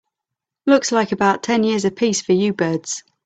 [0.65, 3.03] Looks like about ten years a piece for you birds.